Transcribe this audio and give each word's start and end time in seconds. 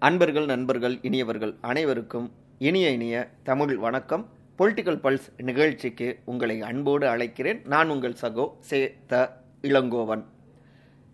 அன்பர்கள் 0.00 0.44
நண்பர்கள் 0.44 0.98
இனியவர்கள் 1.02 1.54
அனைவருக்கும் 1.60 2.32
இனிய 2.58 2.90
இனிய 2.90 3.30
தமிழ் 3.42 3.76
வணக்கம். 3.76 4.28
பொலிட்டிக்கல் 4.58 5.00
பல்ஸ் 5.06 5.42
நிகழ்ச்சிக்கு 5.42 6.18
உங்களை 6.24 6.62
அன்போடு 6.62 7.06
அழைக்கிறேன். 7.06 7.66
நான் 7.66 7.88
உங்கள் 7.88 8.14
சகோ 8.20 8.50
சே 8.60 8.96
த 9.06 9.42
இளங்கோவன். 9.62 10.24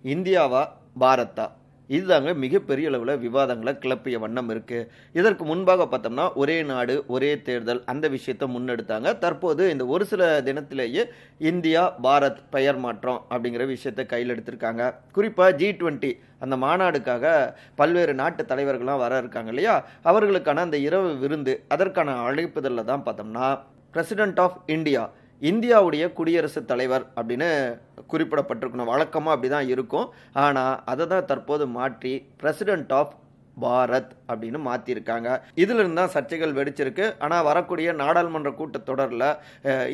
இந்தியாவா 0.03 0.69
பாரத்தா? 1.01 1.51
இதுதாங்க 1.89 2.37
மிகப்பெரிய 2.37 2.89
அளவில் 2.89 3.19
விவாதங்களை 3.19 3.73
கிளப்பிய 3.79 4.19
வண்ணம் 4.19 4.49
இருக்கு. 4.49 4.79
இதற்கு 5.13 5.45
முன்பாக 5.45 5.85
பார்த்தோம்னா 5.85 6.33
ஒரே 6.35 6.63
நாடு 6.63 7.05
ஒரே 7.07 7.43
தேர்தல் 7.43 7.83
அந்த 7.85 8.09
விஷயத்தை 8.09 8.47
முன்னெடுத்தாங்க. 8.57 9.19
தற்போது 9.19 9.71
இந்த 9.71 9.87
ஒரு 9.87 10.05
சில 10.05 10.41
தினத்திலேயே 10.43 11.05
இந்தியா 11.39 11.95
பாரத் 12.03 12.41
பெயர் 12.51 12.77
மாற்றம் 12.77 13.21
அப்படிங்கிற 13.31 13.67
விஷயத்தை 13.67 14.07
கையில் 14.07 14.33
எடுத்திருக்காங்க. 14.35 14.95
குறிப்பாக 15.13 15.53
ஜி 15.53 15.71
டுவெண்ட்டி 15.71 16.13
அந்த 16.39 16.57
மாநாடுக்காக 16.57 17.55
பல்வேறு 17.75 18.15
நாட்டு 18.15 18.43
தலைவர்கள்லாம் 18.45 19.03
வர 19.05 19.19
இருக்காங்க 19.19 19.49
இல்லையா? 19.49 19.87
அவர்களுக்கான 20.05 20.55
அந்த 20.55 20.77
இரவு 20.77 21.17
விருந்து 21.17 21.65
அதற்கான 21.69 22.17
அழைப்புதலில் 22.31 22.85
தான் 22.85 23.05
பார்த்தோம்னா 23.07 23.59
பிரசிடென்ட் 23.91 24.41
ஆஃப் 24.41 24.59
இந்தியா 24.67 25.11
இந்தியாவுடைய 25.51 26.05
குடியரசுத் 26.19 26.71
தலைவர் 26.71 27.05
அப்படின்னு 27.19 27.49
குறிப்பிடப்பட்டிருக்கணும். 28.13 28.91
வழக்கமாக 28.93 29.35
அப்படி 29.37 29.51
தான் 29.57 29.71
இருக்கும். 29.75 30.07
ஆனால் 30.45 30.79
அதை 30.93 31.07
தான் 31.13 31.29
தற்போது 31.33 31.67
மாற்றி 31.77 32.15
பிரசிடென்ட் 32.43 32.95
ஆஃப் 33.01 33.13
பாரத் 33.65 34.13
அப்படின்னு 34.31 34.59
மாற்றிருக்காங்க 34.69 35.29
இதிலிருந்து 35.63 35.99
தான் 36.01 36.13
சர்ச்சைகள் 36.15 36.55
வெடிச்சிருக்கு. 36.59 37.05
ஆனால் 37.25 37.47
வரக்கூடிய 37.49 37.89
நாடாளுமன்ற 38.01 38.51
கூட்டத்தொடரில் 38.61 39.29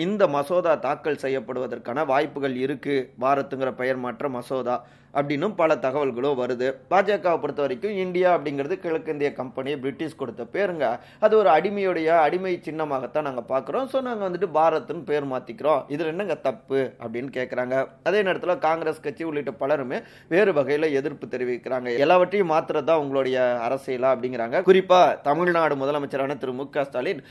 இந்த 0.04 0.22
மசோதா 0.36 0.72
தாக்கல் 0.86 1.22
செய்யப்படுவதற்கான 1.24 2.04
வாய்ப்புகள் 2.12 2.56
இருக்குது 2.66 3.06
பாரத்துங்கிற 3.24 3.72
பெயர் 3.80 4.00
மாற்ற 4.04 4.28
மசோதா. 4.38 4.76
அப்படின்னும் 5.18 5.54
பல 5.60 5.76
தகவல்களும் 5.84 6.38
வருது. 6.40 6.68
பாஜகவை 6.90 7.38
பொறுத்த 7.42 7.60
வரைக்கும் 7.64 7.96
இந்தியா 8.04 8.28
அப்படிங்கிறது 8.36 8.76
கிழக்கிந்திய 8.84 9.30
கம்பெனி 9.40 9.70
பிரிட்டிஷ் 9.82 10.18
கொடுத்த 10.20 10.42
பேருங்க. 10.54 10.84
அது 11.24 11.34
ஒரு 11.40 11.50
அடிமையுடைய 11.56 12.08
அடிமை 12.26 12.54
சின்னமாகத்தான் 12.66 13.26
நாங்கள் 13.28 13.48
பார்க்குறோம் 13.52 13.88
ஸோ 13.92 14.00
நாங்கள் 14.08 14.26
வந்துட்டு 14.28 14.50
பாரத்னு 14.58 15.02
பேர் 15.10 15.26
மாற்றிக்கிறோம் 15.32 15.80
இதில் 15.94 16.12
என்னங்க 16.12 16.36
தப்பு 16.48 16.80
அப்படின்னு 17.02 17.30
கேட்குறாங்க 17.38 17.74
அதே 18.10 18.20
நேரத்தில் 18.28 18.62
காங்கிரஸ் 18.66 19.04
கட்சி 19.06 19.24
உள்ளிட்ட 19.30 19.54
பலருமே 19.62 20.00
வேறு 20.34 20.52
வகையில் 20.58 20.94
எதிர்ப்பு 21.00 21.26
தெரிவிக்கிறாங்க. 21.34 21.88
எல்லாவற்றையும் 22.06 22.52
மாத்துறது 22.54 22.88
தான் 22.90 23.02
உங்களுடைய 23.04 23.38
அரசியலா 23.66 24.12
அப்படிங்கிறாங்க. 24.14 24.62
குறிப்பாக 24.70 25.16
தமிழ்நாடு 25.28 25.76
முதலமைச்சரான 25.82 26.36
திரு 26.42 26.54
மு 26.60 26.66
க 26.76 26.84
ஸ்டாலின் 26.90 27.24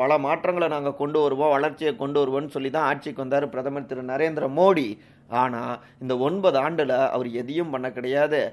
பல 0.00 0.18
மாற்றங்களை 0.26 0.68
நாங்கள் 0.76 1.00
கொண்டு 1.02 1.18
வருவோம் 1.24 1.54
வளர்ச்சியை 1.56 1.94
கொண்டு 2.02 2.18
வருவோம்னு 2.22 2.54
சொல்லி 2.56 2.70
தான் 2.76 2.88
ஆட்சிக்கு 2.90 3.24
வந்தார் 3.24 3.52
பிரதமர் 3.56 3.90
திரு 3.90 4.04
நரேந்திர 4.14 4.48
மோடி. 4.60 4.88
ஆனால் 5.42 5.76
இந்த 6.02 6.14
ஒன்பது 6.26 6.56
ஆண்டில் 6.62 6.92
அவர் 7.14 7.23
எதையும் 7.32 7.70
பண்ண 7.70 7.90
கிடையாது. 7.90 8.52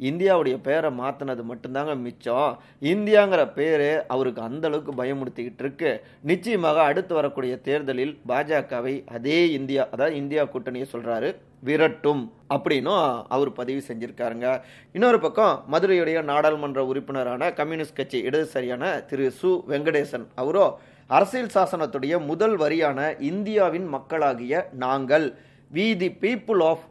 இந்தியாவுடைய 0.00 0.56
பேரை 0.62 0.90
மாற்றினது 0.98 1.42
மட்டும்தாங்க 1.50 2.00
மிச்சம். 2.00 2.58
இந்தியாங்கிற 2.80 3.52
பேர் 3.52 4.04
அவருக்கு 4.06 4.42
அந்த 4.42 4.68
அளவுக்கு 4.68 4.92
பயமுறுத்திக்கிட்டு 5.02 5.62
இருக்கு. 5.64 6.04
நிச்சயமாக 6.22 6.82
அடுத்து 6.82 7.14
வரக்கூடிய 7.14 7.60
தேர்தலில் 7.60 8.18
பாஜகவை 8.28 9.04
அதே 9.06 9.52
இந்தியா 9.52 9.88
அதாவது 9.90 10.16
இந்தியா 10.16 10.44
கூட்டணியை 10.44 10.86
சொல்கிறாரு 10.92 11.36
விரட்டும் 11.64 12.32
அப்படின்னும் 12.54 13.24
அவர் 13.28 13.52
பதிவு 13.52 13.82
செஞ்சுருக்காருங்க. 13.88 14.60
இன்னொரு 14.92 15.20
பக்கம் 15.20 15.62
மதுரையுடைய 15.72 16.22
நாடாளுமன்ற 16.22 16.84
உறுப்பினரான 16.84 17.52
கம்யூனிஸ்ட் 17.52 17.96
கட்சி 17.96 18.20
இடதுசாரியான 18.22 19.06
திரு 19.06 19.32
சு. 19.42 19.64
வெங்கடேசன் 19.68 20.26
அவரோ 20.34 20.80
அரசியல் 21.06 21.54
சாசனத்துடைய 21.54 22.24
முதல் 22.26 22.56
வரியான 22.56 23.20
இந்தியாவின் 23.20 23.86
மக்களாகிய 23.86 24.68
நாங்கள் 24.72 25.38
we 25.72 25.96
the 25.96 26.08
people 26.20 26.62
of 26.62 26.86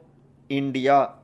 India 0.47 1.19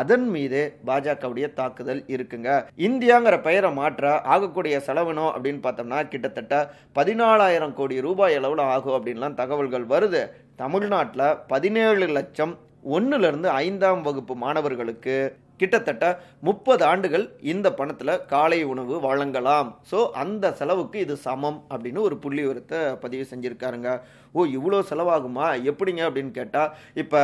அதன் 0.00 0.26
மீது 0.34 0.60
பாஜகவுடைய 0.88 1.46
தாக்குதல் 1.58 2.02
இருக்குங்க. 2.14 2.50
இந்தியாங்கிற 2.88 3.36
பெயரை 3.46 3.70
மாற்ற 3.80 4.12
ஆகக்கூடிய 4.34 4.76
செலவினோ 4.88 5.26
அப்படின்னு 5.34 5.62
பார்த்தோம்னா 5.66 6.00
கிட்டத்தட்ட 6.14 6.64
பதினாலாயிரம் 6.98 7.76
கோடி 7.78 7.98
ரூபாய் 8.08 8.38
அளவில் 8.40 8.64
ஆகும் 8.74 8.96
அப்படின்லாம் 8.98 9.38
தகவல்கள் 9.42 9.86
வருது. 9.94 10.22
தமிழ்நாட்டில் 10.62 11.28
பதினேழு 11.54 12.08
லட்சம் 12.18 12.54
ஒன்றுலேருந்து 12.96 13.48
ஐந்தாம் 13.64 14.02
வகுப்பு 14.08 14.34
மாணவர்களுக்கு 14.44 15.16
கிட்டத்தட்ட 15.60 16.04
முப்பது 16.46 16.82
ஆண்டுகள் 16.90 17.24
இந்த 17.52 17.68
பணத்தில் 17.78 18.20
காலை 18.32 18.58
உணவு 18.70 18.94
வழங்கலாம். 19.04 19.68
ஸோ 19.90 19.98
அந்த 20.22 20.44
செலவுக்கு 20.60 20.98
இது 21.04 21.14
சமம் 21.26 21.58
அப்படின்னு 21.72 22.00
ஒரு 22.08 22.16
புள்ளி 22.24 22.42
விவரத்தை 22.44 22.80
பதிவு 23.04 23.24
செஞ்சுருக்காருங்க. 23.32 23.90
ஓ 24.34 24.44
இவ்வளோ 24.56 24.78
செலவாகுமா? 24.90 25.46
எப்படிங்க? 25.70 26.02
அப்படின்னு 26.08 26.32
கேட்டால் 26.38 26.70
இப்போ 27.02 27.20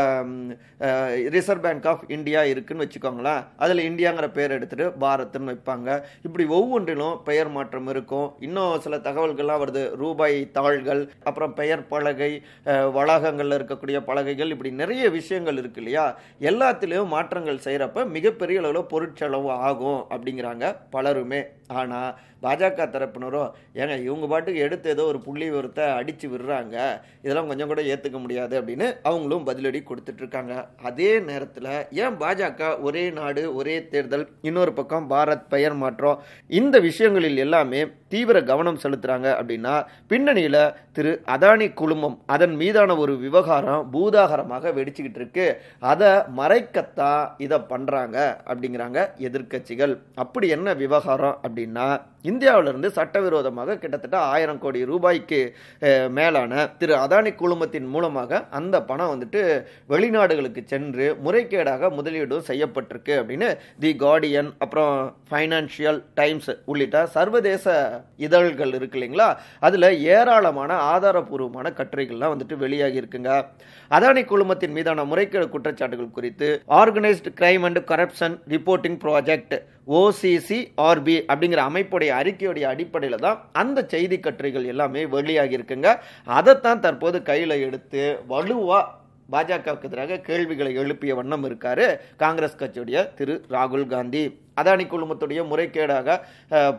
ரிசர்வ் 1.36 1.64
பேங்க் 1.66 1.86
ஆஃப் 1.92 2.02
இந்தியா 2.16 2.40
இருக்குன்னு 2.52 2.84
வச்சுக்கோங்களேன் 2.84 3.42
அதில் 3.64 3.86
இந்தியாங்கிற 3.90 4.26
பேர் 4.38 4.56
எடுத்துகிட்டு 4.56 4.86
பாரத்னு 5.04 5.50
வைப்பாங்க. 5.50 5.88
இப்படி 6.26 6.46
ஒவ்வொன்றிலும் 6.58 7.16
பெயர் 7.28 7.50
மாற்றம் 7.56 7.88
இருக்கும். 7.94 8.28
இன்னும் 8.48 8.74
சில 8.86 8.96
தகவல்கள்லாம் 9.08 9.62
வருது. 9.64 9.84
ரூபாய் 10.02 10.38
தாள்கள் 10.58 11.02
அப்புறம் 11.28 11.56
பெயர் 11.60 11.84
பலகை 11.94 12.32
வளாகங்களில் 12.98 13.58
இருக்கக்கூடிய 13.58 13.98
பலகைகள் 14.10 14.52
இப்படி 14.56 14.72
நிறைய 14.82 15.04
விஷயங்கள் 15.18 15.60
இருக்கு 15.62 15.82
இல்லையா? 15.82 16.06
எல்லாத்துலேயும் 16.50 17.12
மாற்றங்கள் 17.16 17.64
செய்கிறப்ப 17.66 18.06
மிகப்பெரிய 18.16 18.62
அளவில் 18.62 18.90
பொருட்செலவு 18.94 19.50
ஆகும் 19.68 20.02
அப்படிங்கிறாங்க 20.14 20.64
பலருமே. 20.96 21.42
ஆனால் 21.80 22.10
பாஜக 22.44 22.82
தரப்பினரோ 22.94 23.44
ஏங்க 23.80 23.94
இவங்க 24.06 24.26
பாட்டுக்கு 24.32 24.60
எடுத்து 24.66 24.88
ஏதோ 24.94 25.04
ஒரு 25.12 25.18
புள்ளி 25.24 25.46
விவரத்தை 25.50 25.86
அடித்து 26.00 26.26
விடுறாங்க. 26.32 26.76
இதெல்லாம் 27.22 27.50
கொஞ்சம் 27.50 27.70
கூட 27.72 27.82
ஏற்றுக்க 27.92 28.18
முடியாது 28.24 28.54
அப்படின்னு 28.60 28.88
அவங்களும் 29.02 29.46
பதிலடி 29.46 29.82
கொடுத்துட்ருக்காங்க. 29.90 30.54
அதே 30.82 31.10
நேரத்தில் 31.20 31.70
ஏன் 32.02 32.18
பாஜக 32.22 32.70
ஒரே 32.80 33.04
நாடு 33.10 33.44
ஒரே 33.54 33.76
தேர்தல் 33.88 34.26
இன்னொரு 34.42 34.72
பக்கம் 34.72 35.10
பாரத் 35.10 35.46
பெயர் 35.48 35.76
மாற்றம் 35.82 36.20
இந்த 36.60 36.76
விஷயங்களில் 36.88 37.42
எல்லாமே 37.46 37.82
தீவிர 38.08 38.36
கவனம் 38.42 38.80
செலுத்துகிறாங்க 38.82 39.28
அப்படின்னா 39.38 39.74
பின்னணியில் 40.06 40.60
திரு 40.92 41.10
அதானி 41.34 41.66
குழுமம் 41.80 42.16
அதன் 42.26 42.54
மீதான 42.56 42.96
ஒரு 42.96 43.14
விவகாரம் 43.24 43.82
பூதாகரமாக 43.92 44.70
வெடிச்சுக்கிட்டு 44.78 45.20
இருக்கு. 45.22 45.46
அதை 45.92 46.10
மறைக்கத்தான் 46.40 47.22
இதை 47.38 47.58
பண்ணுறாங்க 47.72 48.16
அப்படிங்கிறாங்க 48.50 48.98
எதிர்க்கட்சிகள். 49.28 49.94
அப்படி 50.14 50.48
என்ன 50.48 50.74
விவகாரம் 50.84 51.38
அப்படின்னா 51.46 51.86
இந்தியாவிலிருந்து 52.22 52.88
சட்டவிரோதமாக 52.90 53.76
கிட்டத்தட்ட 53.78 54.18
ஆயிரம் 54.18 54.58
கோடி 54.58 54.84
ரூபாய்க்கு 54.84 55.40
மேலான 56.08 56.66
திரு 56.78 56.94
அதானி 56.94 57.32
குழுமத்தின் 57.40 57.88
மூலமாக 57.94 58.40
அந்த 58.58 58.82
பணம் 58.82 59.12
வந்துட்டு 59.12 59.42
வெளிநாடுகளுக்கு 59.88 60.62
சென்று 60.64 61.06
முறைகேடாக 61.24 61.90
முதலீடும் 61.98 62.46
செய்யப்பட்டிருக்கு 62.50 63.14
அப்படின்னு 63.20 63.48
தி 63.84 63.92
கார்டியன் 64.04 64.50
அப்புறம் 64.58 64.94
ஃபைனான்சியல் 65.30 66.00
டைம்ஸ் 66.14 66.50
உள்ளிட்ட 66.64 67.06
சர்வதேச 67.06 67.66
இதழ்கள் 68.16 68.74
இருக்கு 68.74 68.98
இல்லைங்களா? 69.00 69.28
அதில் 69.60 69.88
ஏராளமான 70.16 70.70
ஆதாரபூர்வமான 70.94 71.72
கட்டுரைகள்லாம் 71.78 72.34
வந்துட்டு 72.34 72.56
வெளியாகி 72.56 73.00
இருக்குங்க. 73.00 73.30
அதானி 73.90 74.22
குழுமத்தின் 74.32 74.76
மீதான 74.76 75.04
முறைகேடு 75.04 75.48
குற்றச்சாட்டுகள் 75.54 76.16
குறித்து 76.18 76.48
organised 76.80 77.30
crime 77.40 77.66
and 77.68 77.82
corruption 77.92 78.36
reporting 78.54 78.98
project 79.04 79.56
OCCRP 79.98 81.14
அப்படிங்கிற 81.32 81.60
அமைப்புடைய 81.68 82.07
அறிக்கையுடைய 82.20 82.66
அடிப்படையில் 82.74 83.24
தான் 83.26 83.40
அந்த 83.62 83.86
செய்தி 83.94 84.18
கட்டுரைகள் 84.26 84.70
எல்லாமே 84.72 85.02
வெளியாகி 85.16 85.56
இருக்குங்க. 85.58 85.90
அதைத்தான் 86.38 86.84
தற்போது 86.86 87.20
கையில் 87.30 87.62
எடுத்து 87.66 88.04
வலுவா 88.32 88.80
பாஜகவுக்கு 89.32 89.88
எதிராக 89.88 90.20
கேள்விகளை 90.28 90.70
எழுப்பிய 90.82 91.14
வண்ணம் 91.16 91.44
இருக்காரு 91.48 91.86
காங்கிரஸ் 92.22 92.60
கட்சியுடைய 92.60 92.98
திரு 93.18 93.34
ராகுல் 93.56 93.88
காந்தி. 93.94 94.22
அதானி 94.60 94.86
குழுமத்துடைய 94.92 95.40
முறைகேடாக 95.50 96.18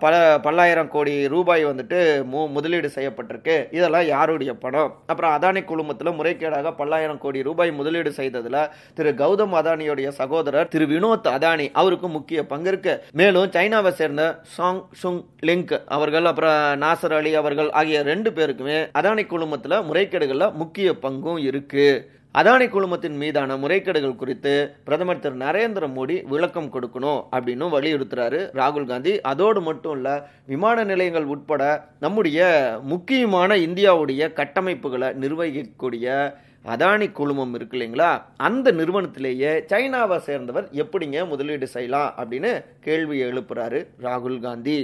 பல 0.03 0.13
பல்லாயிரம் 0.45 0.91
கோடி 0.95 1.15
ரூபாய் 1.33 1.63
வந்துட்டு 1.69 1.99
மு 2.31 2.41
முதலீடு 2.55 2.91
செய்யப்பட்டிருக்கு. 2.95 3.57
இதெல்லாம் 3.77 4.07
யாருடைய 4.13 4.53
பணம்? 4.63 4.91
அப்புறம் 5.11 5.33
அதானி 5.37 5.63
குழுமத்தில் 5.71 6.17
முறைகேடாக 6.19 6.73
பல்லாயிரம் 6.81 7.21
கோடி 7.23 7.41
ரூபாய் 7.49 7.71
முதலீடு 7.79 8.13
செய்ததில் 8.19 8.61
திரு 8.99 9.13
கௌதம் 9.23 9.55
அதானியுடைய 9.61 10.09
சகோதரர் 10.21 10.71
திரு 10.75 10.87
வினோத் 10.93 11.31
அதானி 11.35 11.67
அவருக்கு 11.81 12.07
முக்கிய 12.17 12.39
பங்கு 12.53 12.71
இருக்கு. 12.73 12.95
மேலும் 13.21 13.51
சைனாவை 13.57 13.91
சேர்ந்த 14.01 14.23
சாங் 14.55 14.83
சுங் 15.01 15.21
லிங்க் 15.49 15.75
அவர்கள் 15.97 16.29
அப்புறம் 16.31 16.61
நாசர் 16.83 17.17
அலி 17.19 17.33
அவர்கள் 17.41 17.71
ஆகிய 17.81 18.01
ரெண்டு 18.11 18.31
பேருக்குமே 18.37 18.79
அதானி 18.99 19.25
குழுமத்தில் 19.33 19.83
முறைகேடுகளில் 19.89 20.55
முக்கிய 20.61 20.89
பங்கும் 21.03 21.41
இருக்குது 21.49 21.89
அதானி 22.35 22.65
குழுமத்தின் 22.69 23.15
மீதான 23.21 23.55
முறைகேடுகள் 23.57 24.15
குறித்து 24.15 24.51
பிரதமர் 24.83 25.19
திரு 25.19 25.35
நரேந்திர 25.35 25.85
மோடி 25.95 26.15
விளக்கம் 26.27 26.69
கொடுக்கணும் 26.73 27.21
அப்படின்னு 27.35 27.65
வலியுறுத்துறாரு 27.75 28.39
ராகுல் 28.59 28.85
காந்தி. 28.85 29.21
அதோடு 29.21 29.61
மட்டும் 29.61 29.95
இல்லை 29.95 30.13
விமான 30.45 30.83
நிலையங்கள் 30.83 31.23
உட்பட 31.23 31.63
நம்முடைய 31.99 32.49
முக்கியமான 32.83 33.57
இந்தியாவுடைய 33.57 34.21
கட்டமைப்புகளை 34.39 35.09
நிர்வகிக்கக்கூடிய 35.23 36.35
அதானி 36.65 37.11
குழுமம் 37.11 37.53
இருக்கு 37.53 37.75
இல்லைங்களா? 37.77 38.21
அந்த 38.37 38.71
நிறுவனத்திலேயே 38.71 39.51
சைனாவை 39.71 40.17
சேர்ந்தவர் 40.17 40.69
எப்படிங்க 40.83 41.27
முதலீடு 41.27 41.67
செய்யலாம் 41.67 42.13
அப்படின்னு 42.17 42.63
கேள்வி 42.79 43.23
எழுப்புறாரு 43.23 43.81
ராகுல் 44.01 44.39
காந்தி. 44.39 44.79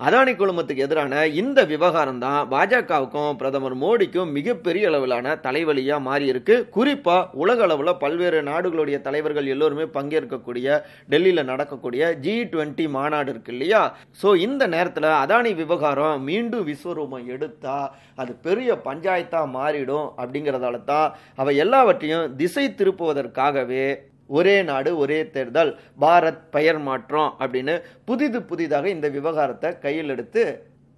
அதானி 0.00 0.32
குழுமத்துக்கு 0.34 0.82
எதிரான 0.82 1.26
இந்த 1.32 1.60
விவகாரம் 1.64 2.18
தான் 2.18 2.48
பாஜகவுக்கும் 2.48 3.36
பிரதமர் 3.36 3.74
மோடிக்கும் 3.74 4.32
மிகப்பெரிய 4.32 4.88
அளவிலான 4.88 5.36
தலைவலியாக 5.36 6.02
மாறி 6.02 6.26
இருக்கு 6.26 6.56
குறிப்பா 6.74 7.14
உலக 7.34 7.62
அளவில் 7.62 7.90
பல்வேறு 7.96 8.42
நாடுகளுடைய 8.42 8.96
தலைவர்கள் 9.00 9.46
எல்லோருமே 9.46 9.84
பங்கேற்கக்கூடிய 9.94 10.66
டெல்லியில் 11.08 11.44
நடக்கக்கூடிய 11.44 12.12
ஜி 12.18 12.34
டுவெண்ட்டி 12.52 12.88
மாநாடு 12.88 13.30
இருக்கு 13.30 13.52
இல்லையா? 13.52 13.80
ஸோ 14.20 14.34
இந்த 14.38 14.66
நேரத்தில் 14.66 15.08
அதானி 15.14 15.52
விவகாரம் 15.54 16.20
மீண்டும் 16.24 16.66
விஸ்வரூபம் 16.66 17.26
எடுத்தா 17.28 17.78
அது 18.14 18.34
பெரிய 18.40 18.76
பஞ்சாயத்தாக 18.84 19.54
மாறிடும் 19.54 20.10
அப்படிங்கிறதால 20.18 20.82
தான் 20.84 21.08
அவை 21.34 21.54
எல்லாவற்றையும் 21.56 22.36
திசை 22.36 22.66
திருப்புவதற்காகவே 22.74 23.86
ஒரே 24.26 24.62
நாடு 24.62 24.90
ஒரே 24.98 25.30
தேர்தல் 25.30 25.72
பாரத் 26.00 26.42
பெயர் 26.50 26.78
மாற்றம் 26.78 27.34
அப்படின்னு 27.38 27.82
புதிது 28.04 28.42
புதிதாக 28.42 28.88
இந்த 28.88 29.08
விவகாரத்தை 29.08 29.78
கையில் 29.78 30.08
எடுத்து 30.08 30.44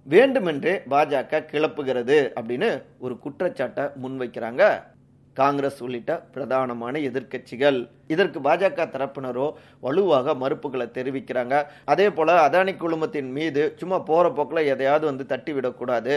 வேண்டுமென்றே 0.03 0.73
பாஜக 0.89 1.41
கிளப்புகிறது 1.51 2.17
அப்படின்னு 2.39 2.69
ஒரு 2.99 3.17
குற்றச்சாட்டை 3.19 3.83
முன்வைக்கிறாங்க. 4.03 4.63
காங்கிரஸ் 5.37 5.79
உள்ளிட்ட 5.85 6.11
பிரதானமான 6.33 6.99
எதிர்க்கட்சிகள். 7.09 7.79
இதற்கு 8.13 8.39
பாஜக 8.47 8.85
தரப்பினரோ 8.95 9.47
வலுவாக 9.85 10.33
மறுப்புகளை 10.43 10.87
தெரிவிக்கிறாங்க. 10.97 11.55
அதே 11.93 12.07
போல 12.17 12.35
அதானி 12.47 12.73
குழுமத்தின் 12.83 13.31
மீது 13.39 13.63
சும்மா 13.81 13.99
போற 14.11 14.27
போக்கில் 14.37 14.69
எதையாவது 14.73 15.05
வந்து 15.11 15.25
தட்டி 15.33 15.53
விடக்கூடாது 15.57 16.15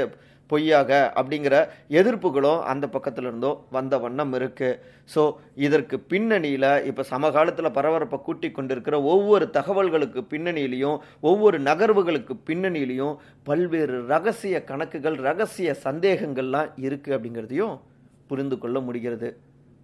பொய்யாக 0.50 0.90
அப்படிங்கிற 1.18 1.56
எதிர்ப்புகளும் 1.98 2.64
அந்த 2.70 2.86
பக்கத்தில் 2.94 3.28
இருந்தோ 3.28 3.50
வந்த 3.76 3.94
வண்ணம் 4.04 4.32
இருக்கு. 4.38 4.70
ஸோ 5.12 5.22
இதற்கு 5.66 5.96
பின்னணியில் 6.10 6.68
இப்போ 6.88 7.02
சமகாலத்தில் 7.12 7.74
பரபரப்பை 7.76 8.18
கூட்டி 8.26 8.48
கொண்டிருக்கிற 8.50 8.98
ஒவ்வொரு 9.12 9.46
தகவல்களுக்கு 9.58 10.22
பின்னணியிலையும் 10.32 10.98
ஒவ்வொரு 11.30 11.60
நகர்வுகளுக்கு 11.68 12.36
பின்னணியிலையும் 12.50 13.14
பல்வேறு 13.48 13.98
ரகசிய 14.12 14.58
கணக்குகள் 14.72 15.18
ரகசிய 15.28 15.76
சந்தேகங்கள்லாம் 15.86 16.70
இருக்குது 16.86 17.16
அப்படிங்கிறதையும் 17.16 17.74
புரிந்து 18.32 18.56
கொள்ள 18.58 18.80
முடிகிறது. 18.88 19.30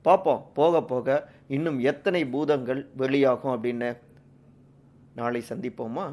பார்ப்போம் 0.06 0.42
போக 0.58 0.82
போக 0.90 1.16
இன்னும் 1.56 1.78
எத்தனை 1.90 2.20
பூதங்கள் 2.34 2.80
வெளியாகும் 3.02 3.54
அப்படின்னு 3.54 3.88
நாளை 5.14 5.40
சந்திப்போமா? 5.48 6.06